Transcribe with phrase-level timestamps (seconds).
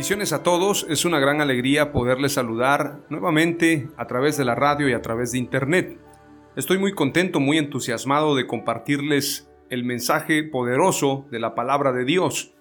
[0.00, 4.88] Bendiciones a todos, es una gran alegría poderles saludar nuevamente a través de la radio
[4.88, 6.00] y a través de internet.
[6.56, 12.54] Estoy muy contento, muy entusiasmado de compartirles el mensaje poderoso de la palabra de Dios.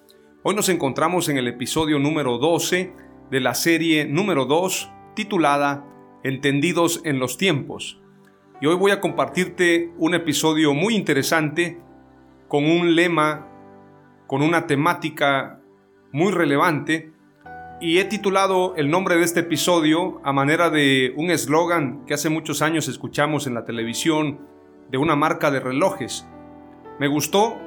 [0.43, 2.93] Hoy nos encontramos en el episodio número 12
[3.31, 5.85] de la serie número 2 titulada
[6.25, 8.01] Entendidos en los tiempos.
[8.59, 11.79] Y hoy voy a compartirte un episodio muy interesante
[12.49, 13.47] con un lema,
[14.27, 15.61] con una temática
[16.11, 17.13] muy relevante
[17.81, 22.29] y he titulado el nombre de este episodio a manera de un eslogan que hace
[22.29, 24.41] muchos años escuchamos en la televisión
[24.89, 26.27] de una marca de relojes.
[26.99, 27.57] Me gustó,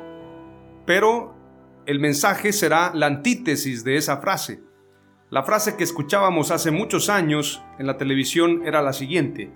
[0.85, 1.35] pero
[1.87, 4.63] el mensaje será la antítesis de esa frase.
[5.31, 9.51] La frase que escuchábamos hace muchos años en la televisión era la siguiente.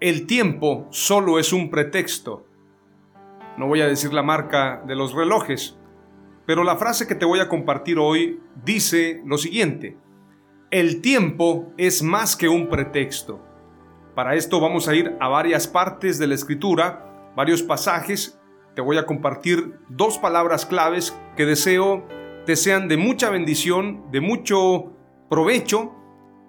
[0.00, 2.46] El tiempo solo es un pretexto.
[3.56, 5.77] No voy a decir la marca de los relojes,
[6.48, 9.98] pero la frase que te voy a compartir hoy dice lo siguiente.
[10.70, 13.44] El tiempo es más que un pretexto.
[14.14, 18.40] Para esto vamos a ir a varias partes de la escritura, varios pasajes.
[18.74, 22.08] Te voy a compartir dos palabras claves que deseo
[22.46, 24.96] te sean de mucha bendición, de mucho
[25.28, 25.92] provecho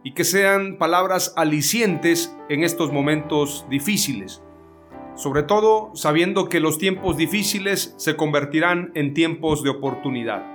[0.06, 4.42] y que sean palabras alicientes en estos momentos difíciles
[5.20, 10.46] sobre todo sabiendo que los tiempos difíciles se convertirán en tiempos de oportunidad.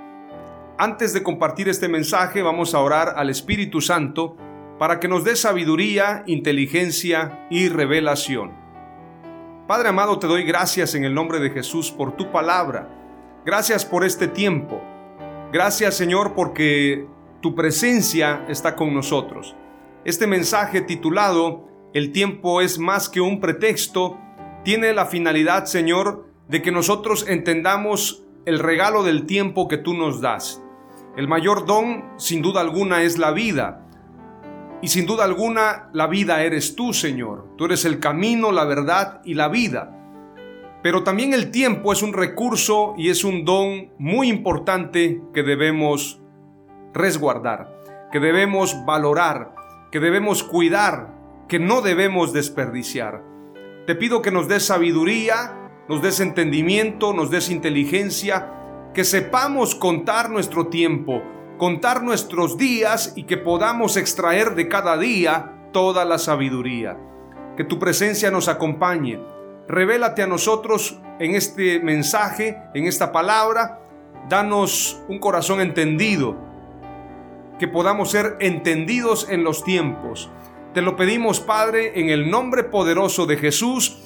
[0.79, 4.35] Antes de compartir este mensaje vamos a orar al Espíritu Santo
[4.79, 8.53] para que nos dé sabiduría, inteligencia y revelación.
[9.67, 12.89] Padre amado, te doy gracias en el nombre de Jesús por tu palabra.
[13.45, 14.81] Gracias por este tiempo.
[15.53, 17.07] Gracias Señor porque
[17.39, 19.55] tu presencia está con nosotros.
[20.05, 24.19] Este mensaje titulado El tiempo es más que un pretexto
[24.65, 30.21] tiene la finalidad, Señor, de que nosotros entendamos el regalo del tiempo que tú nos
[30.21, 30.61] das.
[31.15, 33.87] El mayor don, sin duda alguna, es la vida.
[34.81, 37.47] Y sin duda alguna, la vida eres tú, Señor.
[37.57, 39.95] Tú eres el camino, la verdad y la vida.
[40.81, 46.21] Pero también el tiempo es un recurso y es un don muy importante que debemos
[46.91, 49.53] resguardar, que debemos valorar,
[49.91, 51.13] que debemos cuidar,
[51.47, 53.34] que no debemos desperdiciar.
[53.85, 58.51] Te pido que nos des sabiduría, nos des entendimiento, nos des inteligencia,
[58.95, 61.21] que sepamos contar nuestro tiempo,
[61.59, 66.97] contar nuestros días y que podamos extraer de cada día toda la sabiduría.
[67.55, 69.19] Que tu presencia nos acompañe.
[69.67, 73.81] Revélate a nosotros en este mensaje, en esta palabra.
[74.27, 76.35] Danos un corazón entendido.
[77.59, 80.31] Que podamos ser entendidos en los tiempos
[80.75, 83.97] te lo pedimos, Padre, en el nombre poderoso de Jesús.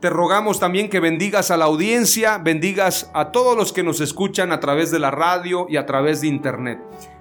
[0.00, 4.50] Te rogamos también que bendigas a la audiencia, bendigas a todos los que nos escuchan
[4.50, 6.80] a través de la radio y a través de internet.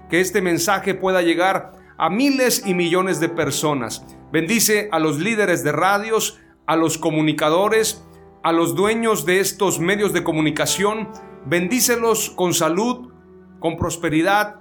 [0.09, 4.03] Que este mensaje pueda llegar a miles y millones de personas.
[4.31, 8.03] Bendice a los líderes de radios, a los comunicadores,
[8.41, 11.09] a los dueños de estos medios de comunicación.
[11.45, 13.13] Bendícelos con salud,
[13.59, 14.55] con prosperidad,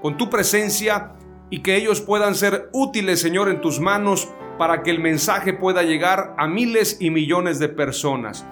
[0.00, 1.15] con tu presencia
[1.50, 4.28] y que ellos puedan ser útiles, Señor, en tus manos
[4.58, 8.46] para que el mensaje pueda llegar a miles y millones de personas.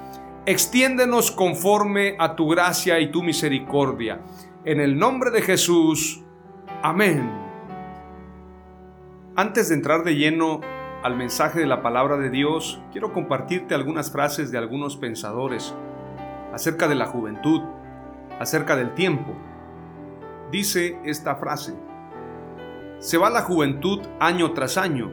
[0.46, 4.20] Extiéndenos conforme a tu gracia y tu misericordia.
[4.64, 6.22] En el nombre de Jesús.
[6.82, 7.30] Amén.
[9.36, 10.60] Antes de entrar de lleno
[11.02, 15.74] al mensaje de la palabra de Dios, quiero compartirte algunas frases de algunos pensadores
[16.52, 17.62] acerca de la juventud,
[18.38, 19.32] acerca del tiempo.
[20.50, 21.74] Dice esta frase,
[22.98, 25.12] Se va la juventud año tras año.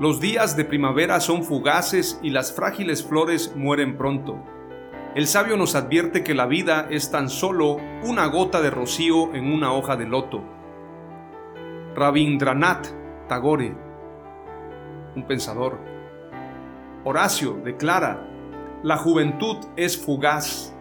[0.00, 4.42] Los días de primavera son fugaces y las frágiles flores mueren pronto.
[5.14, 9.52] El sabio nos advierte que la vida es tan solo una gota de rocío en
[9.52, 10.44] una hoja de loto.
[11.94, 12.88] Rabindranath
[13.26, 13.74] Tagore,
[15.14, 15.78] un pensador.
[17.04, 18.28] Horacio declara,
[18.82, 20.74] la juventud es fugaz.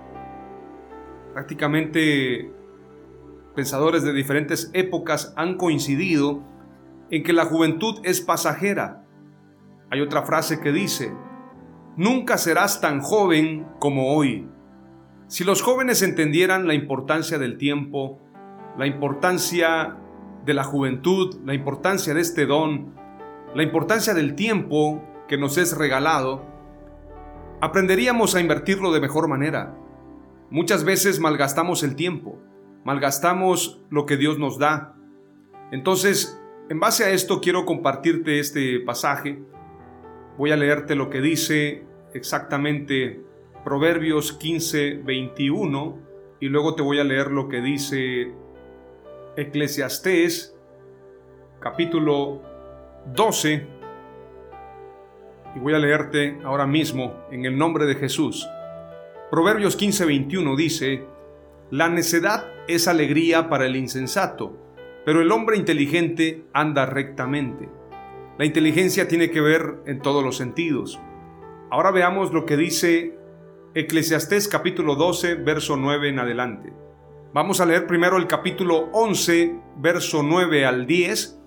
[1.33, 2.54] Prácticamente
[3.55, 6.43] pensadores de diferentes épocas han coincidido
[7.09, 9.05] en que la juventud es pasajera.
[9.89, 11.13] Hay otra frase que dice,
[11.95, 14.49] nunca serás tan joven como hoy.
[15.27, 18.19] Si los jóvenes entendieran la importancia del tiempo,
[18.77, 19.97] la importancia
[20.45, 22.93] de la juventud, la importancia de este don,
[23.55, 26.45] la importancia del tiempo que nos es regalado,
[27.61, 29.75] aprenderíamos a invertirlo de mejor manera.
[30.51, 32.37] Muchas veces malgastamos el tiempo,
[32.85, 34.95] malgastamos lo que Dios nos da.
[35.71, 39.39] Entonces, en base a esto quiero compartirte este pasaje.
[40.37, 41.83] Voy a leerte lo que dice
[42.13, 43.21] exactamente
[43.65, 45.99] Proverbios 15, 21
[46.39, 48.31] y luego te voy a leer lo que dice
[49.35, 50.55] Eclesiastés
[51.59, 52.43] capítulo
[53.15, 53.67] 12
[55.55, 58.47] y voy a leerte ahora mismo en el nombre de Jesús.
[59.31, 61.05] Proverbios 15, 21 dice,
[61.71, 64.55] La necedad es alegría para el insensato,
[65.03, 67.69] pero el hombre inteligente anda rectamente.
[68.37, 70.99] La inteligencia tiene que ver en todos los sentidos.
[71.71, 73.17] Ahora veamos lo que dice
[73.73, 76.71] Eclesiastés capítulo 12, verso 9 en adelante.
[77.33, 81.41] Vamos a leer primero el capítulo 11, verso 9 al 10,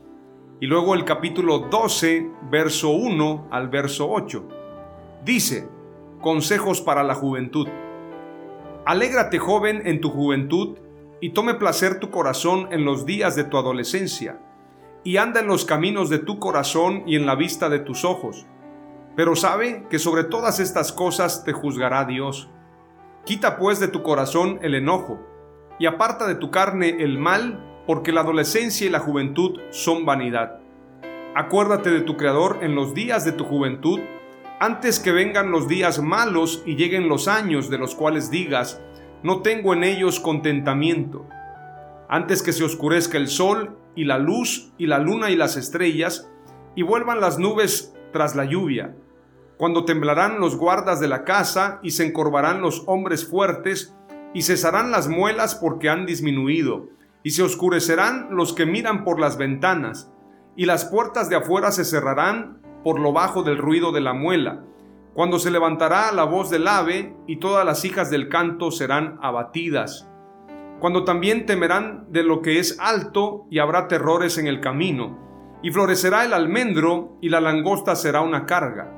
[0.61, 4.49] y luego el capítulo 12, verso 1 al verso 8.
[5.25, 5.69] Dice,
[6.21, 7.69] Consejos para la juventud.
[8.89, 10.79] Alégrate joven en tu juventud
[11.21, 14.41] y tome placer tu corazón en los días de tu adolescencia,
[15.05, 18.47] y anda en los caminos de tu corazón y en la vista de tus ojos.
[19.15, 22.49] Pero sabe que sobre todas estas cosas te juzgará Dios.
[23.27, 25.21] Quita pues de tu corazón el enojo,
[25.79, 30.61] y aparta de tu carne el mal, porque la adolescencia y la juventud son vanidad.
[31.35, 34.01] Acuérdate de tu Creador en los días de tu juventud,
[34.61, 38.81] antes que vengan los días malos y lleguen los años de los cuales digas,
[39.23, 41.27] no tengo en ellos contentamiento.
[42.09, 46.29] Antes que se oscurezca el sol y la luz y la luna y las estrellas,
[46.75, 48.97] y vuelvan las nubes tras la lluvia,
[49.57, 53.95] cuando temblarán los guardas de la casa y se encorvarán los hombres fuertes,
[54.35, 56.89] y cesarán las muelas porque han disminuido,
[57.23, 60.11] y se oscurecerán los que miran por las ventanas,
[60.57, 64.65] y las puertas de afuera se cerrarán por lo bajo del ruido de la muela,
[65.13, 70.09] cuando se levantará la voz del ave y todas las hijas del canto serán abatidas.
[70.81, 75.19] Cuando también temerán de lo que es alto y habrá terrores en el camino.
[75.63, 78.91] Y florecerá el almendro y la langosta será una carga.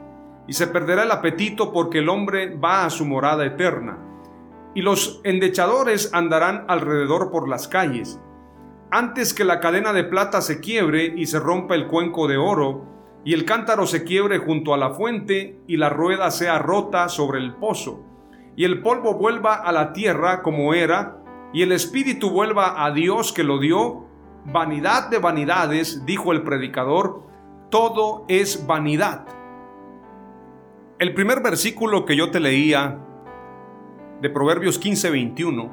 [0.47, 3.99] Y se perderá el apetito porque el hombre va a su morada eterna.
[4.73, 8.21] Y los endechadores andarán alrededor por las calles.
[8.93, 13.00] Antes que la cadena de plata se quiebre y se rompa el cuenco de oro,
[13.25, 17.39] y el cántaro se quiebre junto a la fuente y la rueda sea rota sobre
[17.39, 18.05] el pozo,
[18.57, 21.19] y el polvo vuelva a la tierra como era,
[21.53, 24.07] y el espíritu vuelva a Dios que lo dio,
[24.47, 27.27] vanidad de vanidades, dijo el predicador,
[27.71, 29.27] todo es vanidad.
[30.99, 32.99] El primer versículo que yo te leía
[34.21, 35.71] de Proverbios 15:21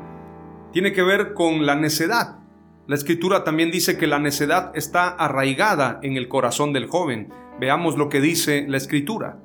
[0.71, 2.39] tiene que ver con la necedad.
[2.87, 7.29] La escritura también dice que la necedad está arraigada en el corazón del joven.
[7.59, 9.39] Veamos lo que dice la escritura.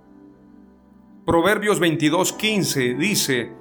[1.26, 3.52] Proverbios 22:15 dice,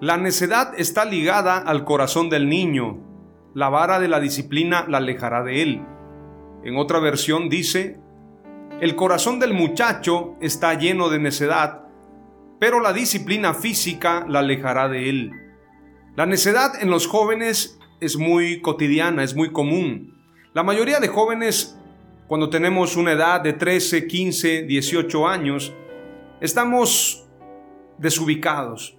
[0.00, 2.98] La necedad está ligada al corazón del niño,
[3.54, 5.82] la vara de la disciplina la alejará de él.
[6.64, 8.00] En otra versión dice,
[8.80, 11.84] El corazón del muchacho está lleno de necedad,
[12.58, 15.32] pero la disciplina física la alejará de él.
[16.16, 20.20] La necedad en los jóvenes es muy cotidiana, es muy común.
[20.52, 21.78] La mayoría de jóvenes,
[22.26, 25.72] cuando tenemos una edad de 13, 15, 18 años,
[26.40, 27.28] estamos
[27.98, 28.98] desubicados.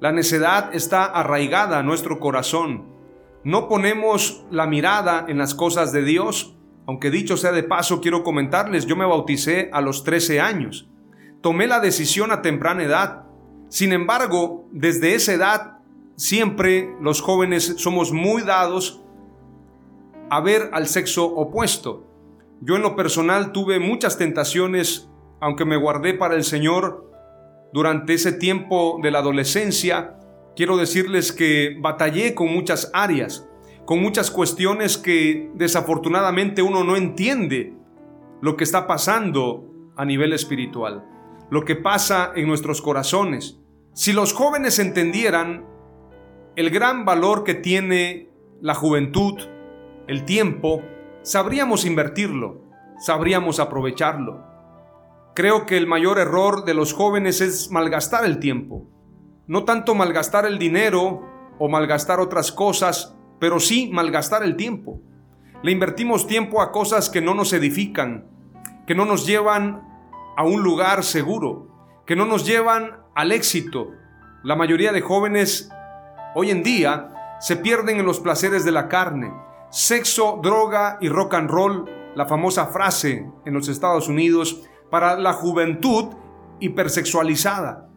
[0.00, 2.86] La necedad está arraigada a nuestro corazón.
[3.42, 6.56] No ponemos la mirada en las cosas de Dios.
[6.86, 10.88] Aunque dicho sea de paso, quiero comentarles, yo me bauticé a los 13 años.
[11.40, 13.24] Tomé la decisión a temprana edad.
[13.68, 15.75] Sin embargo, desde esa edad
[16.16, 19.02] siempre los jóvenes somos muy dados
[20.28, 22.04] a ver al sexo opuesto.
[22.60, 25.08] Yo en lo personal tuve muchas tentaciones,
[25.40, 27.12] aunque me guardé para el Señor
[27.72, 30.18] durante ese tiempo de la adolescencia.
[30.56, 33.46] Quiero decirles que batallé con muchas áreas.
[33.84, 37.72] con muchas cuestiones que desafortunadamente uno no entiende
[38.42, 39.64] lo que está pasando
[39.96, 41.04] a nivel espiritual,
[41.50, 43.60] lo que pasa en nuestros corazones.
[43.94, 45.64] Si los jóvenes entendieran
[46.56, 48.30] el gran valor que tiene
[48.62, 49.38] la juventud,
[50.08, 50.82] el tiempo,
[51.20, 52.62] sabríamos invertirlo,
[52.98, 54.42] sabríamos aprovecharlo.
[55.34, 58.88] Creo que el mayor error de los jóvenes es malgastar el tiempo.
[59.46, 65.02] No tanto malgastar el dinero o malgastar otras cosas, pero sí malgastar el tiempo.
[65.62, 68.30] Le invertimos tiempo a cosas que no nos edifican,
[68.86, 69.82] que no nos llevan
[70.38, 71.68] a un lugar seguro,
[72.06, 73.90] que no nos llevan al éxito.
[74.42, 75.70] La mayoría de jóvenes
[76.38, 79.32] hoy en día se pierden en los placeres de la carne.
[79.70, 85.32] Sexo, droga y rock and roll, la famosa frase en los Estados Unidos para la
[85.32, 86.14] juventud
[86.60, 87.88] hipersexualizada,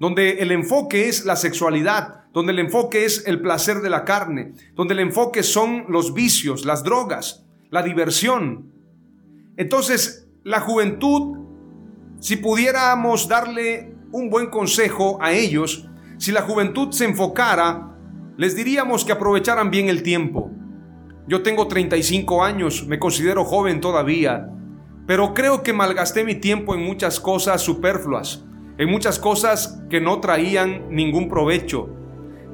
[0.00, 4.54] donde el enfoque es la sexualidad, donde el enfoque es el placer de la carne,
[4.74, 8.72] donde el enfoque son los vicios, las drogas, la diversión.
[9.56, 11.38] Entonces, la juventud,
[12.18, 17.94] si pudiéramos darle un buen consejo a ellos, si la juventud se enfocara,
[18.36, 20.50] les diríamos que aprovecharan bien el tiempo.
[21.26, 24.48] Yo tengo 35 años, me considero joven todavía,
[25.06, 28.44] pero creo que malgasté mi tiempo en muchas cosas superfluas,
[28.78, 31.88] en muchas cosas que no traían ningún provecho.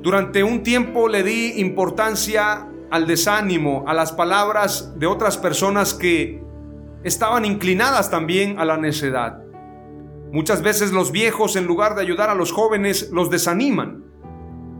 [0.02, 6.42] Durante un tiempo le di importancia al desánimo, a las palabras de otras personas que
[7.04, 9.42] estaban inclinadas también a la necedad.
[10.32, 14.02] Muchas veces los viejos, en lugar de ayudar a los jóvenes, los desaniman.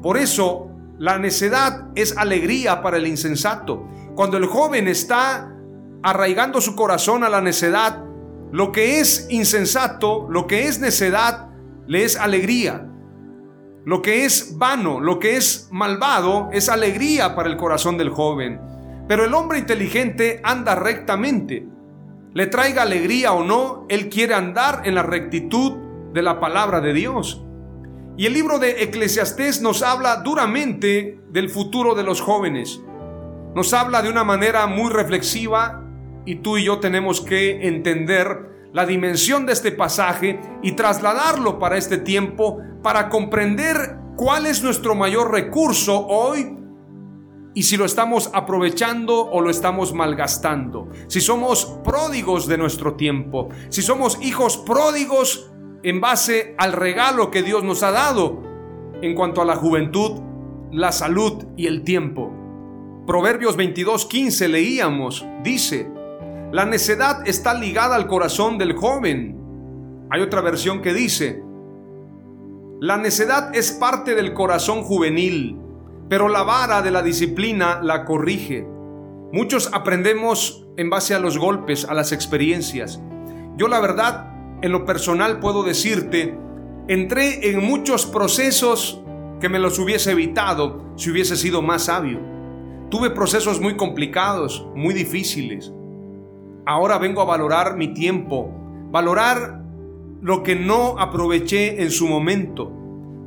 [0.02, 3.86] Por eso, la necedad es alegría para el insensato.
[4.14, 5.52] Cuando el joven está
[6.02, 8.02] arraigando su corazón a la necedad,
[8.50, 11.50] lo que es insensato, lo que es necedad,
[11.86, 12.88] le es alegría.
[13.84, 18.58] Lo que es vano, lo que es malvado, es alegría para el corazón del joven.
[19.08, 21.66] Pero el hombre inteligente anda rectamente.
[22.34, 25.72] Le traiga alegría o no, él quiere andar en la rectitud
[26.14, 27.44] de la palabra de Dios.
[28.16, 32.80] Y el libro de Eclesiastés nos habla duramente del futuro de los jóvenes.
[33.54, 35.82] Nos habla de una manera muy reflexiva
[36.24, 41.76] y tú y yo tenemos que entender la dimensión de este pasaje y trasladarlo para
[41.76, 46.61] este tiempo para comprender cuál es nuestro mayor recurso hoy
[47.54, 50.88] y si lo estamos aprovechando o lo estamos malgastando.
[51.08, 55.50] Si somos pródigos de nuestro tiempo, si somos hijos pródigos
[55.82, 58.42] en base al regalo que Dios nos ha dado
[59.02, 60.20] en cuanto a la juventud,
[60.70, 62.32] la salud y el tiempo.
[63.06, 65.90] Proverbios 22:15 leíamos, dice,
[66.52, 69.38] la necedad está ligada al corazón del joven.
[70.10, 71.42] Hay otra versión que dice,
[72.80, 75.61] la necedad es parte del corazón juvenil,
[76.12, 78.68] pero la vara de la disciplina la corrige.
[79.32, 83.00] Muchos aprendemos en base a los golpes, a las experiencias.
[83.56, 86.38] Yo la verdad, en lo personal puedo decirte,
[86.86, 89.00] entré en muchos procesos
[89.40, 92.20] que me los hubiese evitado si hubiese sido más sabio.
[92.90, 95.72] Tuve procesos muy complicados, muy difíciles.
[96.66, 98.52] Ahora vengo a valorar mi tiempo,
[98.90, 99.62] valorar
[100.20, 102.70] lo que no aproveché en su momento.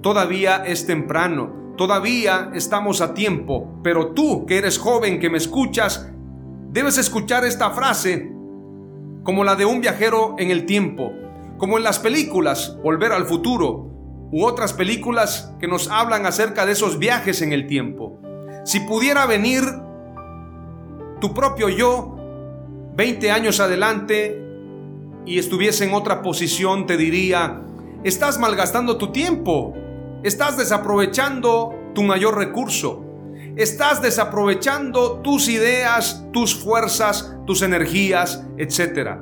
[0.04, 6.10] Todavía es temprano, todavía estamos a tiempo, pero tú que eres joven, que me escuchas,
[6.72, 8.32] debes escuchar esta frase
[9.24, 11.12] como la de un viajero en el tiempo,
[11.58, 13.92] como en las películas Volver al futuro
[14.32, 18.20] u otras películas que nos hablan acerca de esos viajes en el tiempo.
[18.66, 19.64] Si pudiera venir
[21.22, 22.18] tu propio yo
[22.96, 24.42] 20 años adelante
[25.26, 27.62] y estuviese en otra posición, te diría,
[28.04, 29.74] estás malgastando tu tiempo,
[30.26, 33.06] estás desaprovechando tu mayor recurso,
[33.56, 39.20] estás desaprovechando tus ideas, tus fuerzas, tus energías, etc.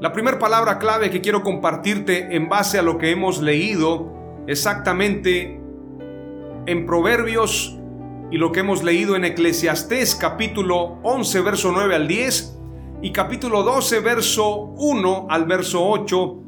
[0.00, 4.12] La primera palabra clave que quiero compartirte en base a lo que hemos leído
[4.46, 5.58] exactamente
[6.66, 7.78] en Proverbios
[8.30, 12.58] y lo que hemos leído en Eclesiastés capítulo 11 verso 9 al 10
[13.00, 16.42] y capítulo 12, verso 1 al verso 8,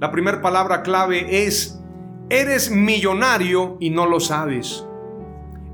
[0.00, 1.79] la primera palabra clave es,
[2.30, 4.86] eres millonario y no lo sabes.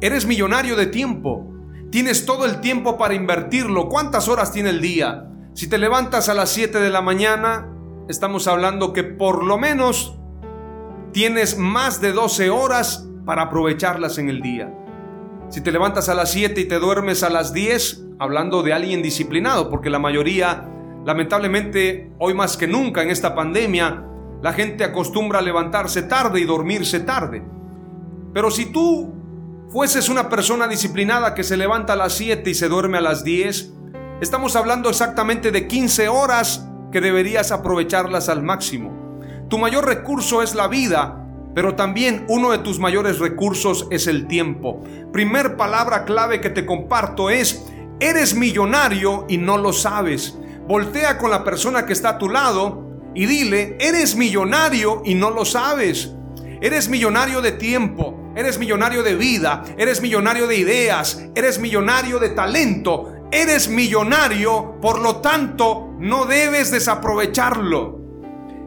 [0.01, 1.53] Eres millonario de tiempo.
[1.91, 3.89] Tienes todo el tiempo para invertirlo.
[3.89, 5.29] ¿Cuántas horas tiene el día?
[5.53, 7.69] Si te levantas a las 7 de la mañana,
[8.09, 10.19] estamos hablando que por lo menos
[11.13, 14.73] tienes más de 12 horas para aprovecharlas en el día.
[15.49, 19.03] Si te levantas a las 7 y te duermes a las 10, hablando de alguien
[19.03, 20.69] disciplinado, porque la mayoría,
[21.05, 24.05] lamentablemente, hoy más que nunca en esta pandemia,
[24.43, 27.43] la gente acostumbra a levantarse tarde y dormirse tarde.
[28.33, 29.14] Pero si tú
[29.71, 33.25] fueses una persona disciplinada que se levanta a las 7 y se duerme a las
[33.25, 33.73] 10,
[34.21, 38.93] estamos hablando exactamente de 15 horas que deberías aprovecharlas al máximo.
[39.49, 41.25] Tu mayor recurso es la vida,
[41.55, 44.83] pero también uno de tus mayores recursos es el tiempo.
[45.12, 47.66] Primer palabra clave que te comparto es,
[48.00, 50.38] eres millonario y no lo sabes.
[50.69, 52.86] Voltea con la persona que está a tu lado
[53.16, 56.12] y dile, eres millonario y no lo sabes.
[56.61, 62.28] Eres millonario de tiempo, eres millonario de vida, eres millonario de ideas, eres millonario de
[62.30, 68.00] talento, eres millonario, por lo tanto no debes desaprovecharlo.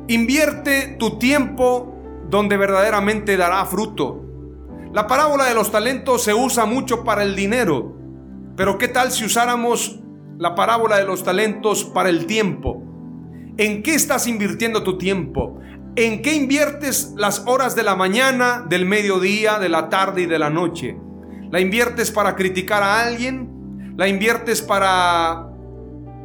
[0.07, 1.95] Invierte tu tiempo
[2.27, 4.25] donde verdaderamente dará fruto.
[4.91, 7.95] La parábola de los talentos se usa mucho para el dinero,
[8.55, 9.99] pero ¿qué tal si usáramos
[10.39, 12.88] la parábola de los talentos para el tiempo?
[13.59, 15.59] ¿En qué estás invirtiendo tu tiempo?
[15.97, 20.39] ¿En qué inviertes las horas de la mañana, del mediodía, de la tarde y de
[20.39, 20.95] la noche?
[21.51, 23.93] ¿La inviertes para criticar a alguien?
[23.97, 25.49] ¿La inviertes para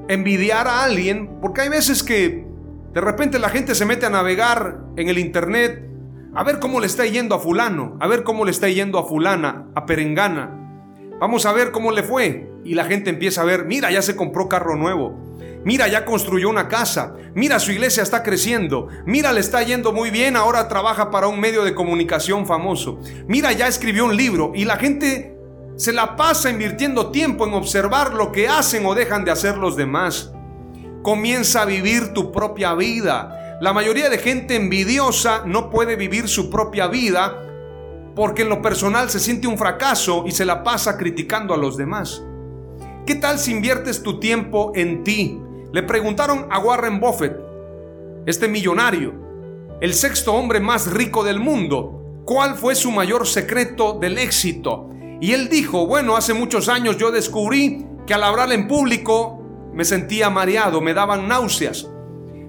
[0.07, 1.41] envidiar a alguien?
[1.43, 2.47] Porque hay veces que
[2.93, 5.91] de repente la gente se mete a navegar en el internet
[6.37, 9.09] a ver cómo le está yendo a fulano, a ver cómo le está yendo a
[9.09, 10.55] fulana, a perengana.
[11.19, 12.49] Vamos a ver cómo le fue.
[12.65, 15.34] Y la gente empieza a ver, mira, ya se compró carro nuevo.
[15.65, 17.15] Mira, ya construyó una casa.
[17.35, 18.89] Mira, su iglesia está creciendo.
[19.07, 20.37] Mira, le está yendo muy bien.
[20.37, 22.99] Ahora trabaja para un medio de comunicación famoso.
[23.27, 24.53] Mira, ya escribió un libro.
[24.55, 25.37] Y la gente
[25.77, 29.77] se la pasa invirtiendo tiempo en observar lo que hacen o dejan de hacer los
[29.77, 30.33] demás.
[31.03, 33.59] Comienza a vivir tu propia vida.
[33.61, 37.41] La mayoría de gente envidiosa no puede vivir su propia vida
[38.15, 41.77] porque en lo personal se siente un fracaso y se la pasa criticando a los
[41.77, 42.23] demás.
[43.07, 45.41] ¿Qué tal si inviertes tu tiempo en ti?
[45.75, 47.37] Le preguntaron a Warren Buffett,
[48.27, 49.13] este millonario,
[49.81, 54.91] el sexto hombre más rico del mundo, cuál fue su mayor secreto del éxito.
[55.21, 59.85] Y él dijo, bueno, hace muchos años yo descubrí que al hablar en público me
[59.85, 61.89] sentía mareado, me daban náuseas.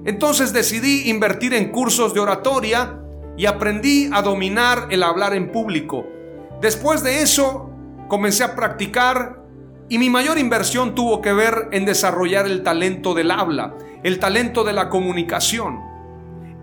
[0.05, 2.99] Entonces decidí invertir en cursos de oratoria
[3.37, 6.05] y aprendí a dominar el hablar en público.
[6.61, 7.71] Después de eso,
[8.07, 9.44] comencé a practicar
[9.87, 14.63] y mi mayor inversión tuvo que ver en desarrollar el talento del habla, el talento
[14.63, 15.79] de la comunicación.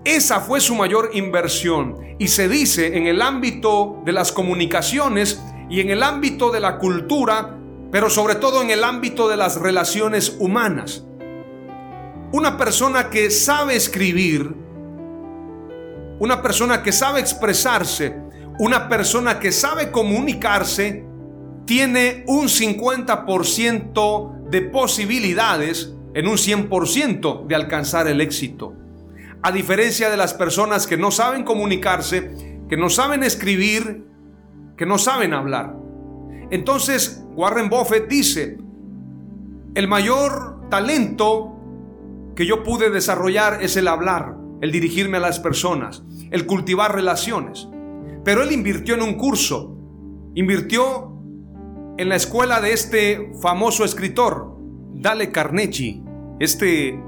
[0.05, 5.81] Esa fue su mayor inversión y se dice en el ámbito de las comunicaciones y
[5.81, 7.57] en el ámbito de la cultura,
[7.93, 11.05] pero sobre todo en el ámbito de las relaciones humanas.
[12.33, 14.53] Una persona que sabe escribir,
[16.19, 18.17] una persona que sabe expresarse,
[18.59, 21.05] una persona que sabe comunicarse,
[21.65, 28.75] tiene un 50% de posibilidades en un 100% de alcanzar el éxito.
[29.43, 34.05] A diferencia de las personas que no saben comunicarse, que no saben escribir,
[34.77, 35.75] que no saben hablar.
[36.51, 38.59] Entonces, Warren Buffett dice,
[39.75, 41.57] el mayor talento
[42.37, 47.69] que yo pude desarrollar es el hablar, el dirigirme a las personas, el cultivar relaciones.
[48.25, 49.77] Pero él invirtió en un curso,
[50.35, 51.12] invirtió
[51.99, 54.57] en la escuela de este famoso escritor,
[54.95, 56.03] Dale Carnegie,
[56.41, 56.99] este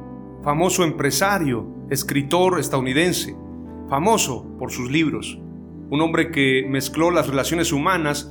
[0.42, 3.34] famoso empresario, escritor estadounidense,
[3.88, 5.38] famoso por sus libros,
[5.90, 8.30] un hombre que mezcló las relaciones humanas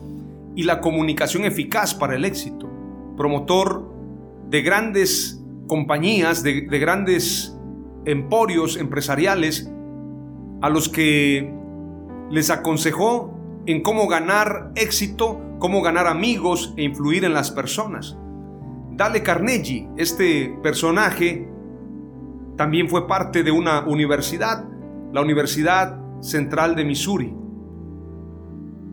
[0.56, 2.70] y la comunicación eficaz para el éxito,
[3.18, 3.92] promotor
[4.50, 7.58] de grandes compañías, de, de grandes
[8.06, 9.72] emporios empresariales,
[10.62, 11.52] a los que
[12.30, 13.33] les aconsejó
[13.66, 18.18] en cómo ganar éxito cómo ganar amigos e influir en las personas.
[18.92, 21.48] Dale Carnegie, este personaje,
[22.58, 24.66] también fue parte de una universidad,
[25.14, 27.34] la Universidad Central de Missouri.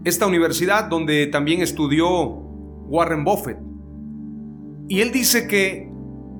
[0.04, 3.58] Esta universidad donde también estudió Warren Buffett.
[4.86, 5.90] Y él dice que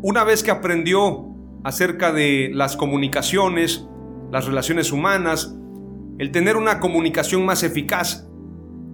[0.00, 1.26] una vez que aprendió
[1.64, 3.84] acerca de las comunicaciones,
[4.30, 5.56] las relaciones humanas,
[6.20, 8.28] el tener una comunicación más eficaz,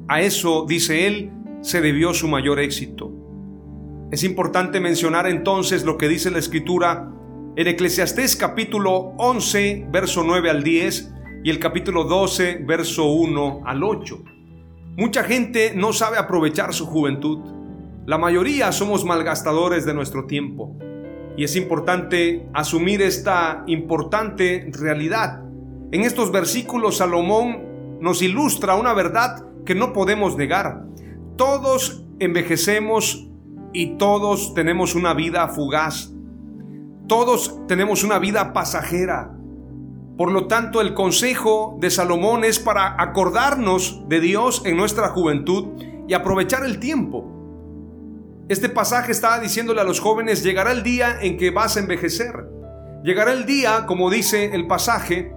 [0.07, 3.13] a eso, dice él, se debió su mayor éxito.
[4.13, 7.11] Es importante mencionar entonces lo que dice la escritura
[7.57, 13.83] en Eclesiastés capítulo 11, verso 9 al 10 y el capítulo 12, verso 1 al
[13.83, 14.23] 8.
[14.97, 17.41] Mucha gente no sabe aprovechar su juventud.
[18.07, 20.79] La mayoría somos malgastadores de nuestro tiempo.
[21.37, 25.46] Y es importante asumir esta importante realidad.
[25.93, 30.85] En estos versículos Salomón nos ilustra una verdad que no podemos negar.
[31.37, 33.29] Todos envejecemos
[33.73, 36.13] y todos tenemos una vida fugaz.
[37.07, 39.33] Todos tenemos una vida pasajera.
[40.17, 45.81] Por lo tanto, el consejo de Salomón es para acordarnos de Dios en nuestra juventud
[46.09, 47.33] y aprovechar el tiempo.
[48.49, 52.49] Este pasaje está diciéndole a los jóvenes, llegará el día en que vas a envejecer.
[53.05, 55.36] Llegará el día, como dice el pasaje,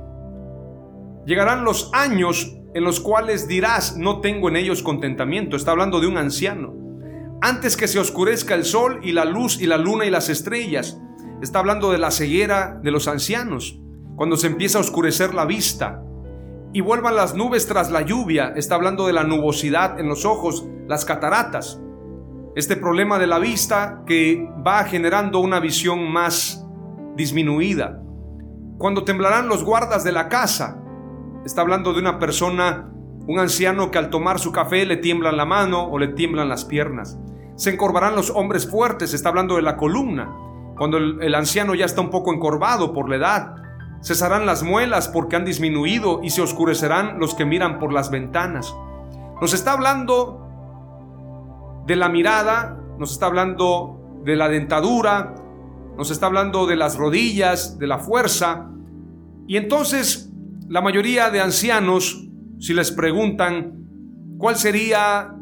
[1.30, 5.56] llegarán los años en los cuales dirás, no tengo en ellos contentamiento.
[5.56, 6.74] Está hablando de un anciano.
[7.40, 11.00] Antes que se oscurezca el sol y la luz y la luna y las estrellas.
[11.42, 13.80] Está hablando de la ceguera de los ancianos.
[14.16, 16.04] Cuando se empieza a oscurecer la vista.
[16.74, 18.54] Y vuelvan las nubes tras la lluvia.
[18.56, 21.80] Está hablando de la nubosidad en los ojos, las cataratas.
[22.56, 26.66] Este problema de la vista que va generando una visión más
[27.16, 28.02] disminuida.
[28.80, 30.80] Cuando temblarán los guardas de la casa,
[31.46, 32.90] Está hablando de una persona,
[33.28, 36.66] un anciano que al tomar su café le tiemblan la mano o le tiemblan las
[36.66, 37.18] piernas.
[37.56, 40.30] Se encorvarán los hombres fuertes, está hablando de la columna.
[40.78, 43.56] Cuando el, anciano ya está un poco encorvado por la edad,
[44.02, 48.74] cesarán las muelas porque han disminuido y se oscurecerán los que miran por las ventanas.
[49.42, 50.48] Nos está hablando
[51.86, 55.36] de la mirada, nos está hablando de la dentadura,
[55.98, 58.70] nos está hablando de las rodillas, de la fuerza.
[59.48, 60.29] Y entonces
[60.70, 62.28] la mayoría de ancianos,
[62.60, 63.88] si les preguntan
[64.38, 65.34] cuál sería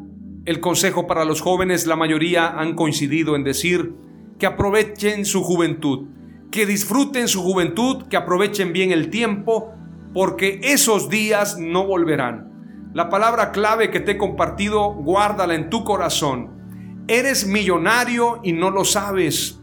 [0.46, 3.92] el consejo para los jóvenes, la mayoría han coincidido en decir
[4.38, 6.08] que aprovechen su juventud,
[6.50, 9.74] que disfruten su juventud, que aprovechen bien el tiempo,
[10.14, 12.90] porque esos días no volverán.
[12.94, 17.04] La palabra clave que te he compartido, guárdala en tu corazón.
[17.06, 19.60] Eres millonario y no lo sabes.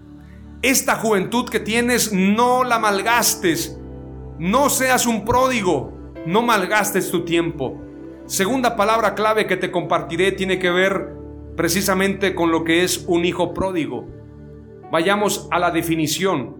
[0.61, 3.79] Esta juventud que tienes, no la malgastes
[4.39, 5.93] no seas un pródigo,
[6.25, 7.81] no malgastes tu tiempo.
[8.25, 11.15] Segunda palabra clave que te compartiré tiene que ver
[11.55, 14.07] precisamente con lo que es un hijo pródigo.
[14.91, 16.57] Vayamos a la definición.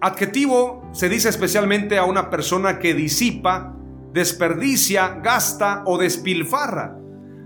[0.00, 3.74] Adjetivo se dice especialmente a una persona que disipa,
[4.12, 6.98] desperdicia, gasta o despilfarra.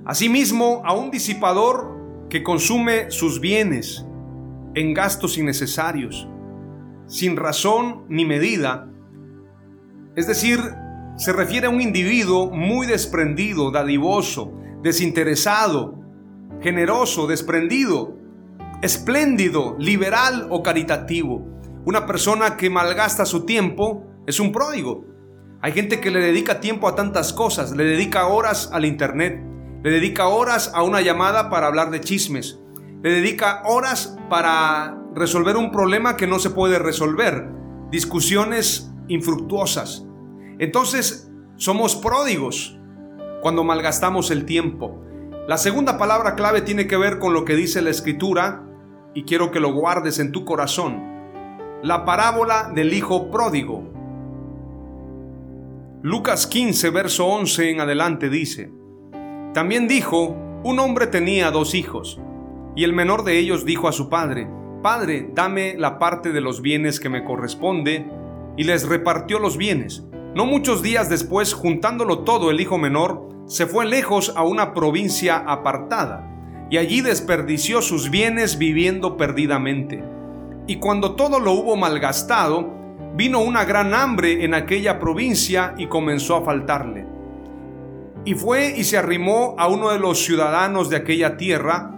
[0.04, 4.04] Asimismo, a un disipador que consume sus bienes
[4.74, 6.26] en gastos innecesarios
[7.08, 8.88] sin razón ni medida.
[10.14, 10.60] Es decir,
[11.16, 15.98] se refiere a un individuo muy desprendido, dadivoso, desinteresado,
[16.60, 18.16] generoso, desprendido,
[18.82, 21.44] espléndido, liberal o caritativo.
[21.84, 25.04] Una persona que malgasta su tiempo es un pródigo.
[25.60, 29.42] Hay gente que le dedica tiempo a tantas cosas, le dedica horas al internet,
[29.82, 32.60] le dedica horas a una llamada para hablar de chismes,
[33.02, 37.48] le dedica horas para resolver un problema que no se puede resolver,
[37.90, 40.06] discusiones infructuosas.
[40.58, 42.78] Entonces, somos pródigos
[43.42, 45.02] cuando malgastamos el tiempo.
[45.46, 48.64] La segunda palabra clave tiene que ver con lo que dice la escritura
[49.14, 51.02] y quiero que lo guardes en tu corazón.
[51.82, 53.92] La parábola del hijo pródigo.
[56.02, 58.72] Lucas 15, verso 11 en adelante dice,
[59.54, 62.20] También dijo, un hombre tenía dos hijos,
[62.76, 64.48] y el menor de ellos dijo a su padre,
[64.82, 68.06] Padre, dame la parte de los bienes que me corresponde,
[68.56, 70.04] y les repartió los bienes.
[70.34, 75.38] No muchos días después, juntándolo todo, el hijo menor se fue lejos a una provincia
[75.38, 76.28] apartada,
[76.70, 80.04] y allí desperdició sus bienes viviendo perdidamente.
[80.66, 82.78] Y cuando todo lo hubo malgastado,
[83.14, 87.06] vino una gran hambre en aquella provincia y comenzó a faltarle.
[88.24, 91.97] Y fue y se arrimó a uno de los ciudadanos de aquella tierra,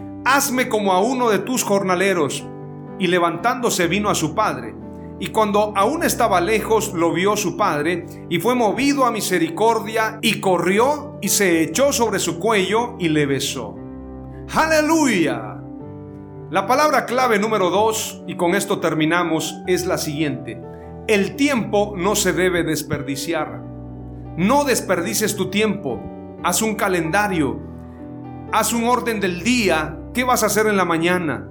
[0.25, 2.45] hazme como a uno de tus jornaleros.
[2.99, 4.75] Y levantándose vino a su padre.
[5.19, 10.39] Y cuando aún estaba lejos, lo vio su padre, y fue movido a misericordia, y
[10.39, 13.75] corrió y se echó sobre su cuello y le besó.
[14.53, 15.59] Aleluya.
[16.49, 20.59] La palabra clave número dos, y con esto terminamos, es la siguiente.
[21.07, 23.63] El tiempo no se debe desperdiciar.
[24.37, 26.01] No desperdices tu tiempo.
[26.43, 27.59] Haz un calendario.
[28.51, 31.47] Haz un orden del día ¿Qué vas a hacer en la mañana?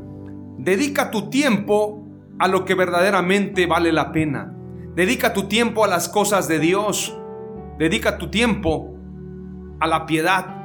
[0.59, 2.05] Dedica tu tiempo
[2.39, 4.55] a lo que verdaderamente vale la pena.
[4.95, 7.17] Dedica tu tiempo a las cosas de Dios.
[7.79, 8.95] Dedica tu tiempo
[9.81, 10.57] a la piedad.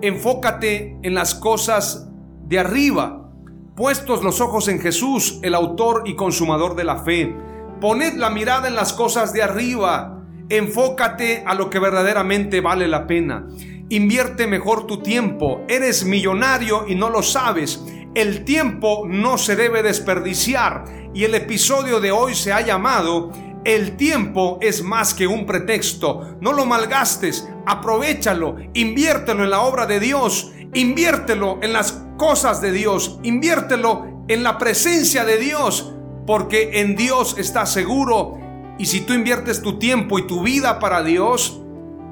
[0.00, 2.10] Enfócate en las cosas
[2.46, 3.30] de arriba.
[3.76, 7.36] Puestos los ojos en Jesús, el autor y consumador de la fe.
[7.78, 10.24] Poned la mirada en las cosas de arriba.
[10.48, 13.46] Enfócate a lo que verdaderamente vale la pena.
[13.90, 15.62] Invierte mejor tu tiempo.
[15.66, 17.82] Eres millonario y no lo sabes.
[18.14, 20.84] El tiempo no se debe desperdiciar.
[21.14, 23.32] Y el episodio de hoy se ha llamado
[23.64, 26.36] El tiempo es más que un pretexto.
[26.42, 27.48] No lo malgastes.
[27.64, 28.56] Aprovechalo.
[28.74, 30.52] Inviértelo en la obra de Dios.
[30.74, 33.18] Inviértelo en las cosas de Dios.
[33.22, 35.94] Inviértelo en la presencia de Dios.
[36.26, 38.38] Porque en Dios estás seguro.
[38.78, 41.62] Y si tú inviertes tu tiempo y tu vida para Dios,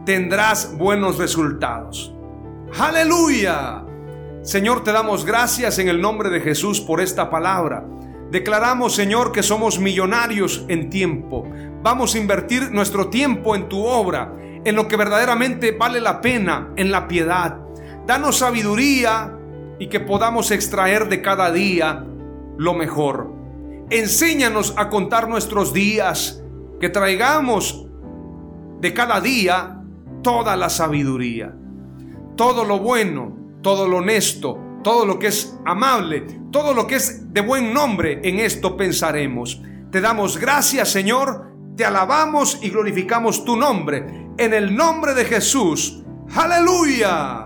[0.06, 2.14] tendrás buenos resultados.
[2.78, 3.84] Aleluya.
[4.42, 7.84] Señor, te damos gracias en el nombre de Jesús por esta palabra.
[8.30, 11.44] Declaramos, Señor, que somos millonarios en tiempo.
[11.82, 14.32] Vamos a invertir nuestro tiempo en tu obra,
[14.64, 17.58] en lo que verdaderamente vale la pena, en la piedad.
[18.06, 19.36] Danos sabiduría
[19.80, 22.06] y que podamos extraer de cada día
[22.56, 23.32] lo mejor.
[23.90, 26.44] Enséñanos a contar nuestros días,
[26.80, 27.88] que traigamos
[28.80, 29.75] de cada día
[30.26, 31.54] toda la sabiduría,
[32.34, 37.32] todo lo bueno, todo lo honesto, todo lo que es amable, todo lo que es
[37.32, 39.62] de buen nombre, en esto pensaremos.
[39.92, 44.32] Te damos gracias, Señor, te alabamos y glorificamos tu nombre.
[44.36, 46.02] En el nombre de Jesús.
[46.34, 47.45] Aleluya.